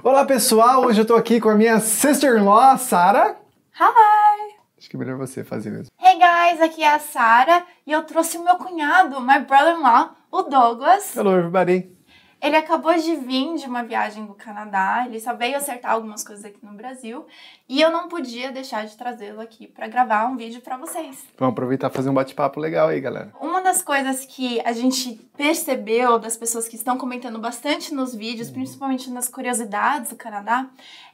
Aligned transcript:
Olá 0.00 0.24
pessoal, 0.24 0.84
hoje 0.84 1.00
eu 1.00 1.04
tô 1.04 1.14
aqui 1.14 1.40
com 1.40 1.48
a 1.48 1.54
minha 1.54 1.78
sister-in-law, 1.78 2.76
Sara. 2.76 3.36
Hi! 3.78 4.56
Acho 4.76 4.90
que 4.90 4.96
é 4.96 4.98
melhor 4.98 5.16
você 5.16 5.44
fazer 5.44 5.70
mesmo. 5.70 5.92
Hey 6.00 6.18
guys, 6.18 6.60
aqui 6.60 6.82
é 6.82 6.94
a 6.94 6.98
Sara 6.98 7.64
e 7.86 7.92
eu 7.92 8.02
trouxe 8.02 8.36
o 8.36 8.42
meu 8.42 8.56
cunhado, 8.56 9.20
my 9.20 9.40
brother-in-law, 9.40 10.10
o 10.32 10.42
Douglas. 10.42 11.14
Hello 11.14 11.36
everybody. 11.36 11.96
Ele 12.42 12.56
acabou 12.56 12.92
de 12.94 13.14
vir 13.14 13.54
de 13.54 13.66
uma 13.66 13.84
viagem 13.84 14.26
do 14.26 14.34
Canadá, 14.34 15.04
ele 15.06 15.20
só 15.20 15.32
veio 15.32 15.56
acertar 15.56 15.92
algumas 15.92 16.24
coisas 16.24 16.44
aqui 16.44 16.58
no 16.60 16.72
Brasil 16.72 17.24
e 17.68 17.80
eu 17.80 17.88
não 17.92 18.08
podia 18.08 18.50
deixar 18.50 18.84
de 18.84 18.96
trazê-lo 18.96 19.40
aqui 19.40 19.68
para 19.68 19.86
gravar 19.86 20.26
um 20.26 20.36
vídeo 20.36 20.60
para 20.60 20.76
vocês. 20.76 21.24
Vamos 21.38 21.52
aproveitar 21.52 21.88
e 21.88 21.94
fazer 21.94 22.10
um 22.10 22.14
bate-papo 22.14 22.58
legal 22.58 22.88
aí, 22.88 23.00
galera. 23.00 23.32
Uma 23.40 23.60
das 23.62 23.80
coisas 23.80 24.24
que 24.24 24.60
a 24.62 24.72
gente 24.72 25.14
percebeu 25.36 26.18
das 26.18 26.36
pessoas 26.36 26.66
que 26.66 26.74
estão 26.74 26.98
comentando 26.98 27.38
bastante 27.38 27.94
nos 27.94 28.12
vídeos, 28.12 28.48
Uhum. 28.48 28.54
principalmente 28.54 29.08
nas 29.08 29.28
curiosidades 29.28 30.10
do 30.10 30.16
Canadá, 30.16 30.66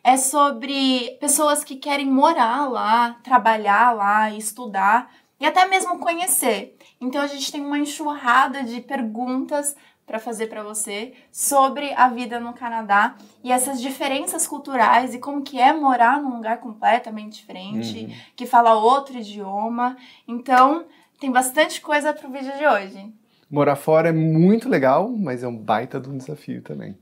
é 0.03 0.17
sobre 0.17 1.17
pessoas 1.21 1.63
que 1.63 1.77
querem 1.77 2.07
morar 2.07 2.67
lá, 2.71 3.17
trabalhar 3.23 3.93
lá, 3.95 4.31
estudar 4.31 5.11
e 5.39 5.45
até 5.45 5.67
mesmo 5.69 5.99
conhecer. 5.99 6.75
Então 7.01 7.21
a 7.21 7.27
gente 7.27 7.53
tem 7.53 7.61
uma 7.61 7.79
enxurrada 7.79 8.63
de 8.65 8.81
perguntas 8.81 9.77
para 10.09 10.19
fazer 10.19 10.47
para 10.47 10.63
você 10.63 11.13
sobre 11.31 11.93
a 11.93 12.09
vida 12.09 12.41
no 12.41 12.55
Canadá 12.55 13.15
e 13.45 13.53
essas 13.53 13.79
diferenças 13.79 14.47
culturais 14.47 15.15
e 15.15 15.19
como 15.19 15.43
que 15.43 15.61
é 15.61 15.71
morar 15.71 16.21
num 16.23 16.35
lugar 16.35 16.59
completamente 16.61 17.35
diferente, 17.41 18.07
Uhum. 18.07 18.15
que 18.35 18.47
fala 18.47 18.73
outro 18.75 19.19
idioma. 19.19 19.99
Então, 20.27 20.87
tem 21.21 21.31
bastante 21.31 21.83
coisa 21.83 22.15
pro 22.15 22.31
vídeo 22.31 22.57
de 22.57 22.67
hoje. 22.67 23.13
Morar 23.51 23.77
fora 23.77 24.09
é 24.09 24.13
muito 24.13 24.67
legal, 24.67 25.11
mas 25.11 25.43
é 25.43 25.49
um 25.49 25.57
baita 25.57 26.01
de 26.01 26.09
um 26.09 26.17
desafio 26.17 26.63
também. 26.63 26.97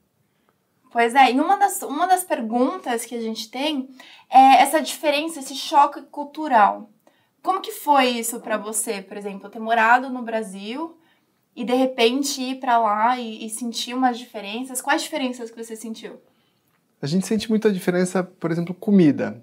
Pois 0.91 1.15
é, 1.15 1.31
e 1.33 1.41
uma 1.41 1.57
das, 1.57 1.81
uma 1.83 2.07
das 2.09 2.25
perguntas 2.25 3.05
que 3.05 3.15
a 3.15 3.21
gente 3.21 3.49
tem 3.51 3.89
é 4.29 4.63
essa 4.63 4.81
diferença, 4.83 5.39
esse 5.39 5.55
choque 5.55 6.03
cultural. 6.03 6.91
Como 7.41 7.61
que 7.61 7.71
foi 7.71 8.07
isso 8.09 8.41
para 8.41 8.57
você, 8.57 9.01
por 9.01 9.17
exemplo, 9.17 9.49
ter 9.49 9.61
morado 9.61 10.11
no 10.11 10.23
Brasil 10.23 10.97
e 11.57 11.65
de 11.65 11.75
repente 11.75 12.41
ir 12.43 12.61
para 12.61 12.79
lá 12.79 13.19
e, 13.19 13.47
e 13.47 13.51
sentir 13.51 13.95
umas 13.95 14.19
diferenças? 14.19 14.83
Quais 14.83 15.03
diferenças 15.03 15.51
que 15.51 15.65
você 15.65 15.75
sentiu? 15.75 16.21
A 17.01 17.07
gente 17.07 17.27
sente 17.27 17.49
muita 17.49 17.73
diferença, 17.73 18.23
por 18.23 18.51
exemplo, 18.51 18.75
comida. 18.75 19.43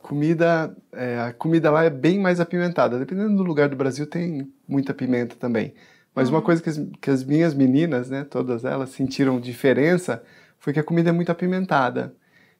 Comida, 0.00 0.76
é, 0.92 1.18
a 1.18 1.32
comida 1.32 1.70
lá 1.70 1.84
é 1.84 1.90
bem 1.90 2.18
mais 2.18 2.38
apimentada. 2.38 2.98
Dependendo 2.98 3.36
do 3.36 3.42
lugar 3.42 3.68
do 3.68 3.76
Brasil, 3.76 4.06
tem 4.06 4.50
muita 4.66 4.94
pimenta 4.94 5.34
também. 5.36 5.74
Mas 6.14 6.28
uma 6.28 6.40
coisa 6.40 6.62
que 6.62 6.68
as, 6.68 6.80
que 7.00 7.10
as 7.10 7.24
minhas 7.24 7.54
meninas, 7.54 8.08
né, 8.08 8.24
todas 8.24 8.64
elas, 8.64 8.90
sentiram 8.90 9.40
diferença 9.40 10.22
foi 10.58 10.72
que 10.72 10.80
a 10.80 10.84
comida 10.84 11.10
é 11.10 11.12
muito 11.12 11.30
apimentada. 11.30 12.14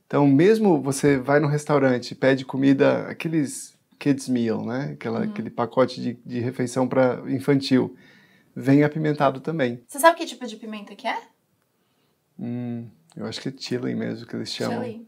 Então, 0.06 0.26
mesmo 0.26 0.80
você 0.80 1.18
vai 1.18 1.40
no 1.40 1.48
restaurante 1.48 2.12
e 2.12 2.14
pede 2.14 2.44
comida, 2.44 3.06
aqueles 3.08 3.76
kids 3.98 4.28
meal, 4.28 4.64
né, 4.64 4.90
aquela, 4.92 5.24
aquele 5.24 5.50
pacote 5.50 6.00
de, 6.00 6.18
de 6.24 6.40
refeição 6.40 6.86
para 6.86 7.20
infantil, 7.26 7.96
vem 8.60 8.82
apimentado 8.82 9.40
também. 9.40 9.82
Você 9.86 9.98
sabe 9.98 10.18
que 10.18 10.26
tipo 10.26 10.46
de 10.46 10.56
pimenta 10.56 10.94
que 10.96 11.06
é? 11.06 11.16
Hum, 12.38 12.86
eu 13.16 13.26
acho 13.26 13.40
que 13.40 13.48
é 13.48 13.52
chili 13.56 13.94
mesmo 13.94 14.26
que 14.26 14.34
eles 14.36 14.52
chamam. 14.52 14.82
Chili. 14.82 15.06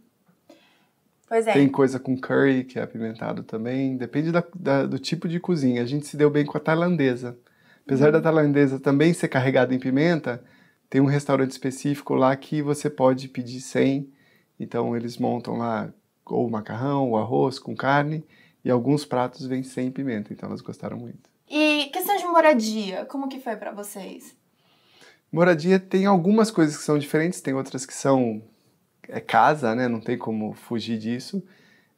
Pois 1.28 1.46
é. 1.46 1.52
Tem 1.52 1.68
coisa 1.68 1.98
com 2.00 2.16
curry 2.20 2.64
que 2.64 2.78
é 2.78 2.82
apimentado 2.82 3.42
também. 3.44 3.96
Depende 3.96 4.32
da- 4.32 4.44
da- 4.54 4.86
do 4.86 4.98
tipo 4.98 5.28
de 5.28 5.38
cozinha. 5.38 5.82
A 5.82 5.86
gente 5.86 6.06
se 6.06 6.16
deu 6.16 6.28
bem 6.30 6.44
com 6.44 6.56
a 6.56 6.60
tailandesa. 6.60 7.38
Apesar 7.84 8.06
Uhum. 8.06 8.12
da 8.12 8.20
tailandesa 8.20 8.80
também 8.80 9.12
ser 9.12 9.28
carregada 9.28 9.74
em 9.74 9.78
pimenta, 9.78 10.42
tem 10.88 11.00
um 11.00 11.06
restaurante 11.06 11.52
específico 11.52 12.14
lá 12.14 12.34
que 12.36 12.62
você 12.62 12.90
pode 12.90 13.28
pedir 13.28 13.60
sem. 13.60 14.12
Então 14.58 14.96
eles 14.96 15.18
montam 15.18 15.56
lá 15.56 15.92
ou 16.26 16.46
o 16.46 16.50
macarrão, 16.50 17.10
ou 17.10 17.16
arroz 17.18 17.58
com 17.58 17.74
carne 17.74 18.24
e 18.64 18.70
alguns 18.70 19.04
pratos 19.04 19.46
vêm 19.46 19.62
sem 19.64 19.90
pimenta. 19.90 20.32
Então 20.32 20.48
elas 20.48 20.60
gostaram 20.60 20.96
muito. 20.96 21.28
E 21.48 21.90
moradia, 22.30 23.04
como 23.06 23.28
que 23.28 23.40
foi 23.40 23.56
para 23.56 23.72
vocês? 23.72 24.36
Moradia 25.30 25.78
tem 25.78 26.06
algumas 26.06 26.50
coisas 26.50 26.76
que 26.76 26.82
são 26.82 26.98
diferentes, 26.98 27.40
tem 27.40 27.54
outras 27.54 27.86
que 27.86 27.94
são 27.94 28.42
é 29.08 29.20
casa, 29.20 29.74
né? 29.74 29.88
Não 29.88 30.00
tem 30.00 30.16
como 30.16 30.52
fugir 30.52 30.98
disso. 30.98 31.42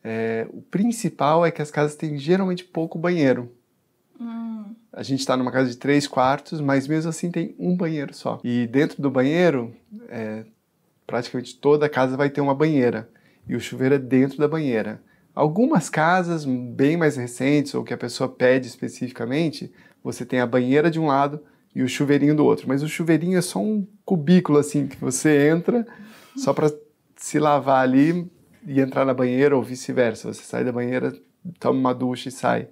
É, 0.03 0.47
o 0.51 0.63
principal 0.63 1.47
é 1.47 1.51
que 1.51 1.63
as 1.63 1.71
casas 1.71 1.95
têm 1.95 2.19
geralmente 2.19 2.65
pouco 2.65 2.99
banheiro. 2.99 3.53
Hum, 4.21 4.75
A 4.93 5.03
gente 5.03 5.21
está 5.21 5.37
numa 5.37 5.53
casa 5.53 5.71
de 5.71 5.77
três 5.77 6.07
quartos, 6.07 6.61
mas 6.61 6.89
mesmo 6.89 7.11
assim 7.11 7.31
tem 7.31 7.55
um 7.59 7.77
banheiro 7.77 8.13
só. 8.13 8.41
E 8.43 8.67
dentro 8.67 9.01
do 9.01 9.11
banheiro, 9.11 9.75
é, 10.09 10.45
praticamente 11.07 11.57
toda 11.57 11.87
a 11.87 11.89
casa 11.89 12.17
vai 12.17 12.31
ter 12.31 12.41
uma 12.41 12.55
banheira. 12.55 13.09
E 13.47 13.55
o 13.55 13.61
chuveiro 13.61 13.95
é 13.95 13.99
dentro 13.99 14.39
da 14.39 14.49
banheira. 14.49 15.03
Algumas 15.35 15.89
casas 15.89 16.45
bem 16.45 16.97
mais 16.97 17.17
recentes, 17.17 17.75
ou 17.75 17.85
que 17.85 17.95
a 17.95 17.99
pessoa 17.99 18.29
pede 18.29 18.67
especificamente, 18.67 19.73
você 20.03 20.25
tem 20.25 20.41
a 20.41 20.47
banheira 20.47 20.91
de 20.91 20.99
um 20.99 21.07
lado 21.07 21.43
e 21.75 21.83
o 21.83 21.89
chuveirinho 21.89 22.35
do 22.35 22.45
outro. 22.45 22.69
Mas 22.69 22.83
o 22.83 22.89
chuveirinho 22.89 23.39
é 23.39 23.43
só 23.43 23.59
um 23.59 23.87
cubículo 24.05 24.59
assim 24.59 24.87
que 24.87 24.97
você 24.97 25.49
entra 25.49 25.87
só 26.37 26.53
para 26.53 26.71
se 27.17 27.39
lavar 27.39 27.83
ali 27.83 28.31
e 28.67 28.81
entrar 28.81 29.05
na 29.05 29.15
banheira 29.15 29.57
ou 29.57 29.63
vice-versa. 29.63 30.33
Você 30.33 30.43
sai 30.43 30.65
da 30.65 30.73
banheira, 30.73 31.13
toma 31.59 31.79
uma 31.79 31.95
ducha 31.95 32.29
e 32.29 32.33
sai. 32.33 32.69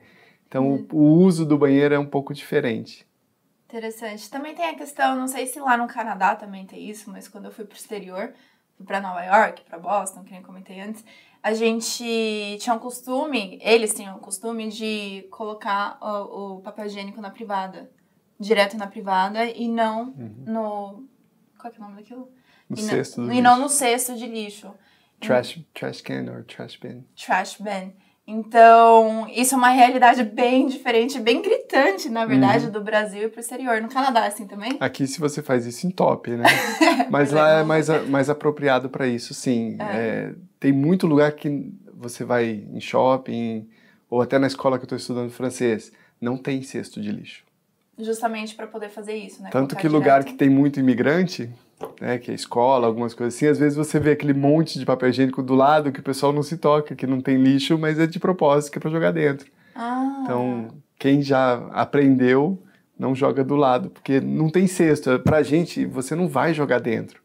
Então 0.46 0.86
o, 0.90 0.96
o 0.96 1.22
uso 1.22 1.46
do 1.46 1.56
banheiro 1.56 1.94
é 1.94 1.98
um 1.98 2.06
pouco 2.06 2.34
diferente. 2.34 3.06
interessante. 3.66 4.28
Também 4.28 4.54
tem 4.54 4.68
a 4.68 4.74
questão, 4.74 5.14
não 5.16 5.28
sei 5.28 5.46
se 5.46 5.60
lá 5.60 5.76
no 5.76 5.86
Canadá 5.86 6.34
também 6.34 6.66
tem 6.66 6.90
isso, 6.90 7.10
mas 7.10 7.28
quando 7.28 7.46
eu 7.46 7.52
fui 7.52 7.64
pro 7.64 7.76
exterior, 7.76 8.32
fui 8.76 8.84
pra 8.84 9.00
Nova 9.00 9.22
York, 9.22 9.62
pra 9.64 9.78
Boston, 9.78 10.24
que 10.24 10.32
nem 10.32 10.42
comentei 10.42 10.80
antes, 10.80 11.04
a 11.42 11.52
gente 11.54 12.58
tinha 12.60 12.74
um 12.74 12.78
costume, 12.78 13.58
eles 13.62 13.94
tinham 13.94 14.16
o 14.16 14.20
costume 14.20 14.68
de 14.68 15.26
colocar 15.30 15.98
o, 16.00 16.56
o 16.56 16.60
papel 16.60 16.86
higiênico 16.86 17.20
na 17.20 17.30
privada. 17.30 17.90
Direto 18.38 18.76
na 18.76 18.86
privada 18.86 19.44
e 19.44 19.68
não 19.68 20.14
no. 20.46 21.06
Qual 21.58 21.72
é 21.72 21.76
o 21.76 21.80
nome 21.80 21.96
daquilo? 21.96 22.30
No 22.68 22.78
e, 22.78 22.82
não- 22.82 22.88
cesto 22.88 23.20
do 23.22 23.32
e 23.32 23.40
não 23.42 23.50
lixo. 23.52 23.62
no 23.62 23.68
cesto 23.68 24.16
de 24.16 24.26
lixo. 24.26 24.72
Trash, 25.20 25.60
trash 25.74 26.00
can 26.00 26.24
or 26.32 26.44
trash 26.44 26.76
bin. 26.78 27.04
trash 27.14 27.56
bin. 27.60 27.92
Então, 28.26 29.26
isso 29.34 29.54
é 29.54 29.58
uma 29.58 29.70
realidade 29.70 30.22
bem 30.22 30.66
diferente, 30.68 31.18
bem 31.18 31.42
gritante, 31.42 32.08
na 32.08 32.24
verdade, 32.24 32.66
Uhum. 32.66 32.70
do 32.72 32.80
Brasil 32.80 33.24
e 33.24 33.28
pro 33.28 33.40
exterior. 33.40 33.80
No 33.80 33.88
Canadá, 33.88 34.26
assim 34.26 34.46
também? 34.46 34.76
Aqui, 34.78 35.06
se 35.06 35.18
você 35.18 35.42
faz 35.42 35.66
isso, 35.66 35.86
entope, 35.86 36.30
né? 36.30 36.44
Mas 37.10 37.30
Pois 37.30 37.32
lá 37.32 37.60
é 37.60 37.64
mais, 37.64 37.90
a- 37.90 38.02
mais 38.04 38.30
apropriado 38.30 38.88
para 38.88 39.06
isso, 39.06 39.34
sim. 39.34 39.76
É, 39.80 40.32
tem 40.60 40.72
muito 40.72 41.06
lugar 41.06 41.32
que 41.32 41.72
você 41.92 42.24
vai 42.24 42.64
em 42.72 42.80
shopping, 42.80 43.68
ou 44.08 44.22
até 44.22 44.38
na 44.38 44.46
escola 44.46 44.78
que 44.78 44.82
eu 44.82 44.86
estou 44.86 44.98
estudando 44.98 45.30
francês, 45.30 45.92
não 46.20 46.36
tem 46.36 46.62
cesto 46.62 47.00
de 47.00 47.10
lixo. 47.10 47.44
Justamente 48.04 48.54
para 48.54 48.66
poder 48.66 48.88
fazer 48.88 49.14
isso, 49.14 49.42
né? 49.42 49.50
Tanto 49.50 49.70
Colocar 49.74 49.80
que 49.80 49.88
lugar 49.88 50.20
direto. 50.20 50.32
que 50.32 50.38
tem 50.38 50.48
muito 50.48 50.80
imigrante, 50.80 51.50
né, 52.00 52.18
que 52.18 52.30
é 52.30 52.34
escola, 52.34 52.86
algumas 52.86 53.14
coisas 53.14 53.34
assim, 53.34 53.46
às 53.46 53.58
vezes 53.58 53.76
você 53.76 53.98
vê 53.98 54.12
aquele 54.12 54.32
monte 54.34 54.78
de 54.78 54.84
papel 54.86 55.08
higiênico 55.10 55.42
do 55.42 55.54
lado 55.54 55.92
que 55.92 56.00
o 56.00 56.02
pessoal 56.02 56.32
não 56.32 56.42
se 56.42 56.56
toca, 56.58 56.94
que 56.94 57.06
não 57.06 57.20
tem 57.20 57.36
lixo, 57.36 57.78
mas 57.78 57.98
é 57.98 58.06
de 58.06 58.18
propósito, 58.18 58.72
que 58.72 58.78
é 58.78 58.80
para 58.80 58.90
jogar 58.90 59.10
dentro. 59.12 59.50
Ah, 59.74 60.20
Então, 60.22 60.68
quem 60.98 61.22
já 61.22 61.54
aprendeu, 61.72 62.62
não 62.98 63.14
joga 63.14 63.42
do 63.42 63.56
lado, 63.56 63.88
porque 63.90 64.20
não 64.20 64.50
tem 64.50 64.66
cesto. 64.66 65.18
Pra 65.20 65.42
gente, 65.42 65.86
você 65.86 66.14
não 66.14 66.28
vai 66.28 66.52
jogar 66.52 66.78
dentro 66.80 67.22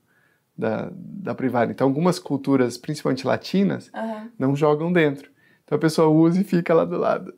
da, 0.57 0.89
da 0.93 1.35
privada. 1.35 1.71
Então, 1.71 1.85
algumas 1.87 2.17
culturas, 2.17 2.77
principalmente 2.77 3.27
latinas, 3.27 3.89
aham. 3.93 4.29
não 4.39 4.55
jogam 4.55 4.91
dentro. 4.93 5.29
Então, 5.65 5.77
a 5.77 5.81
pessoa 5.81 6.07
usa 6.09 6.39
e 6.41 6.43
fica 6.43 6.73
lá 6.73 6.85
do 6.85 6.97
lado. 6.97 7.33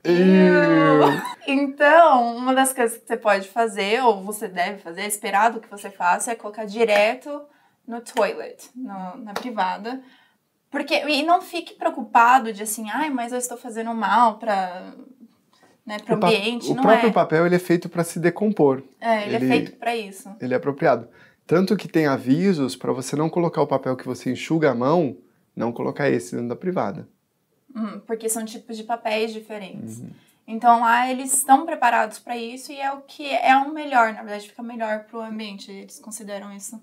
Então, 1.48 2.36
uma 2.36 2.54
das 2.54 2.74
coisas 2.74 2.98
que 2.98 3.08
você 3.08 3.18
pode 3.18 3.48
fazer, 3.48 4.04
ou 4.04 4.22
você 4.24 4.48
deve 4.48 4.80
fazer, 4.80 5.02
é 5.02 5.08
esperado 5.08 5.60
que 5.62 5.70
você 5.70 5.90
faça, 5.90 6.32
é 6.32 6.36
colocar 6.36 6.66
direto 6.66 7.42
no 7.88 8.02
toilet, 8.02 8.70
no- 8.76 9.18
na 9.24 9.34
privada. 9.34 10.02
Porque, 10.70 10.96
e 11.08 11.24
não 11.24 11.42
fique 11.42 11.76
preocupado 11.76 12.52
de 12.52 12.64
assim, 12.64 12.90
ai, 12.90 13.10
mas 13.10 13.32
eu 13.32 13.38
estou 13.38 13.58
fazendo 13.58 13.94
mal 13.94 14.38
para 14.38 14.94
né, 15.86 15.98
pro 16.00 16.16
O 16.16 16.18
ambiente. 16.18 16.70
o 16.70 16.76
não 16.76 16.84
próprio 16.84 17.10
é. 17.10 17.14
papel 17.14 17.46
ele 17.46 17.56
é 17.56 17.60
feito 17.60 17.88
para 17.88 18.04
se 18.04 18.20
decompor. 18.20 18.84
É, 19.00 19.26
ele, 19.26 19.36
ele- 19.38 19.46
é 19.46 19.48
feito 19.48 19.78
para 19.78 19.96
isso. 19.96 20.30
Ele 20.42 20.54
é 20.54 20.58
apropriado. 20.58 21.08
Tanto 21.46 21.78
que 21.78 21.88
tem 21.88 22.06
avisos 22.08 22.76
para 22.76 22.92
você 22.92 23.16
não 23.16 23.30
colocar 23.30 23.62
o 23.62 23.68
papel 23.68 23.96
que 23.96 24.06
você 24.06 24.30
enxuga 24.34 24.70
a 24.72 24.76
mão, 24.76 25.16
não 25.56 25.72
colocar 25.72 26.10
esse 26.10 26.36
dentro 26.36 26.50
da 26.50 26.56
privada. 26.58 27.08
Hum, 27.78 28.02
porque 28.08 28.28
são 28.28 28.44
tipos 28.44 28.76
de 28.76 28.84
papéis 28.84 29.32
diferentes. 29.32 30.00
Uhum. 30.00 30.10
Então 30.48 30.80
lá 30.80 31.12
eles 31.12 31.34
estão 31.34 31.66
preparados 31.66 32.18
para 32.18 32.36
isso 32.36 32.72
e 32.72 32.80
é 32.80 32.92
o 32.92 33.02
que 33.02 33.30
é 33.30 33.56
o 33.58 33.72
melhor, 33.74 34.14
na 34.14 34.24
verdade 34.24 34.50
fica 34.50 34.64
melhor 34.64 35.04
pro 35.04 35.22
ambiente. 35.22 35.72
Eles 35.72 36.00
consideram 36.00 36.52
isso 36.54 36.82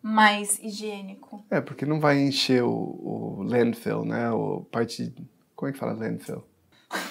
mais 0.00 0.58
higiênico. 0.62 1.44
É, 1.50 1.60
porque 1.60 1.84
não 1.84 1.98
vai 1.98 2.20
encher 2.20 2.62
o, 2.62 2.70
o 2.70 3.42
landfill, 3.42 4.04
né? 4.04 4.30
O 4.30 4.60
parte. 4.70 5.14
Como 5.56 5.68
é 5.68 5.72
que 5.72 5.78
fala 5.78 5.92
landfill? 5.92 6.44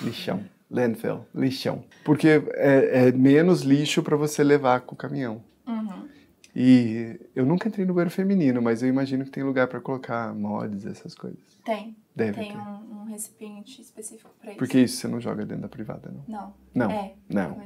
Lixão. 0.01 0.43
Landfill, 0.71 1.23
lixão. 1.35 1.83
Porque 2.03 2.41
é, 2.53 3.07
é 3.07 3.11
menos 3.11 3.61
lixo 3.61 4.01
para 4.01 4.15
você 4.15 4.43
levar 4.43 4.81
com 4.81 4.95
o 4.95 4.97
caminhão. 4.97 5.43
Uhum. 5.67 6.07
E 6.55 7.19
eu 7.35 7.45
nunca 7.45 7.67
entrei 7.67 7.85
no 7.85 7.93
banheiro 7.93 8.09
feminino, 8.09 8.59
mas 8.59 8.81
eu 8.81 8.89
imagino 8.89 9.23
que 9.23 9.29
tem 9.29 9.43
lugar 9.43 9.67
para 9.67 9.79
colocar 9.79 10.33
mods, 10.33 10.85
essas 10.85 11.13
coisas. 11.13 11.39
Tem. 11.63 11.95
Deve 12.15 12.33
tem 12.33 12.51
ter. 12.51 12.57
um 12.57 12.92
recipiente 13.13 13.81
específico 13.81 14.29
para 14.39 14.51
isso. 14.51 14.59
Porque 14.59 14.79
isso 14.79 14.97
você 14.97 15.07
não 15.07 15.19
joga 15.19 15.45
dentro 15.45 15.63
da 15.63 15.69
privada, 15.69 16.11
não? 16.11 16.23
Não. 16.27 16.53
Não. 16.73 16.91
É. 16.91 17.13
Não. 17.29 17.61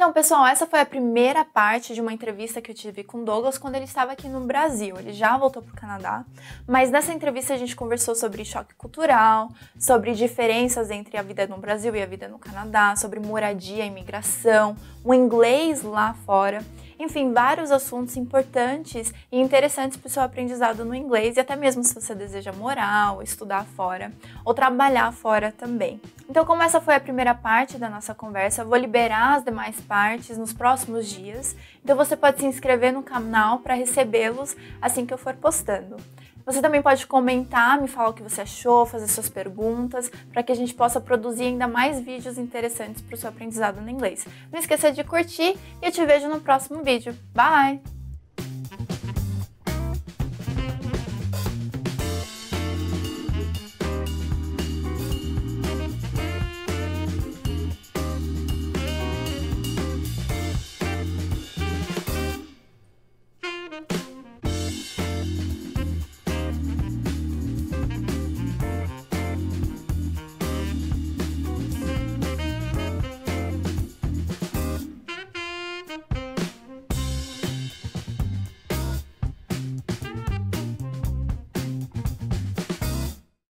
Então, 0.00 0.14
pessoal, 0.14 0.46
essa 0.46 0.66
foi 0.66 0.80
a 0.80 0.86
primeira 0.86 1.44
parte 1.44 1.92
de 1.92 2.00
uma 2.00 2.10
entrevista 2.10 2.62
que 2.62 2.70
eu 2.70 2.74
tive 2.74 3.04
com 3.04 3.18
o 3.18 3.24
Douglas 3.24 3.58
quando 3.58 3.74
ele 3.74 3.84
estava 3.84 4.12
aqui 4.12 4.28
no 4.28 4.40
Brasil. 4.40 4.98
Ele 4.98 5.12
já 5.12 5.36
voltou 5.36 5.62
para 5.62 5.74
o 5.74 5.76
Canadá, 5.76 6.24
mas 6.66 6.90
nessa 6.90 7.12
entrevista 7.12 7.52
a 7.52 7.58
gente 7.58 7.76
conversou 7.76 8.14
sobre 8.14 8.42
choque 8.42 8.74
cultural, 8.76 9.50
sobre 9.78 10.14
diferenças 10.14 10.90
entre 10.90 11.18
a 11.18 11.22
vida 11.22 11.46
no 11.46 11.58
Brasil 11.58 11.94
e 11.94 12.02
a 12.02 12.06
vida 12.06 12.28
no 12.28 12.38
Canadá, 12.38 12.96
sobre 12.96 13.20
moradia, 13.20 13.84
imigração, 13.84 14.74
o 15.04 15.12
inglês 15.12 15.82
lá 15.82 16.14
fora. 16.24 16.64
Enfim, 17.00 17.32
vários 17.32 17.72
assuntos 17.72 18.14
importantes 18.18 19.10
e 19.32 19.40
interessantes 19.40 19.96
para 19.96 20.06
o 20.06 20.10
seu 20.10 20.22
aprendizado 20.22 20.84
no 20.84 20.94
inglês 20.94 21.34
e 21.34 21.40
até 21.40 21.56
mesmo 21.56 21.82
se 21.82 21.94
você 21.94 22.14
deseja 22.14 22.52
morar 22.52 23.14
ou 23.14 23.22
estudar 23.22 23.64
fora 23.64 24.12
ou 24.44 24.52
trabalhar 24.52 25.10
fora 25.10 25.50
também. 25.50 25.98
Então, 26.28 26.44
como 26.44 26.62
essa 26.62 26.78
foi 26.78 26.94
a 26.94 27.00
primeira 27.00 27.34
parte 27.34 27.78
da 27.78 27.88
nossa 27.88 28.14
conversa, 28.14 28.60
eu 28.60 28.68
vou 28.68 28.76
liberar 28.76 29.36
as 29.36 29.44
demais 29.44 29.80
partes 29.80 30.36
nos 30.36 30.52
próximos 30.52 31.08
dias. 31.08 31.56
Então, 31.82 31.96
você 31.96 32.14
pode 32.14 32.38
se 32.38 32.44
inscrever 32.44 32.92
no 32.92 33.02
canal 33.02 33.60
para 33.60 33.72
recebê-los 33.72 34.54
assim 34.82 35.06
que 35.06 35.14
eu 35.14 35.18
for 35.18 35.34
postando. 35.34 35.96
Você 36.44 36.60
também 36.60 36.82
pode 36.82 37.06
comentar, 37.06 37.80
me 37.80 37.88
falar 37.88 38.10
o 38.10 38.14
que 38.14 38.22
você 38.22 38.42
achou, 38.42 38.86
fazer 38.86 39.08
suas 39.08 39.28
perguntas, 39.28 40.10
para 40.32 40.42
que 40.42 40.52
a 40.52 40.56
gente 40.56 40.74
possa 40.74 41.00
produzir 41.00 41.44
ainda 41.44 41.68
mais 41.68 42.00
vídeos 42.00 42.38
interessantes 42.38 43.02
para 43.02 43.14
o 43.14 43.18
seu 43.18 43.28
aprendizado 43.28 43.80
no 43.80 43.90
inglês. 43.90 44.26
Não 44.52 44.58
esqueça 44.58 44.92
de 44.92 45.04
curtir 45.04 45.56
e 45.82 45.86
eu 45.86 45.92
te 45.92 46.04
vejo 46.04 46.28
no 46.28 46.40
próximo 46.40 46.82
vídeo. 46.82 47.16
Bye! 47.34 47.99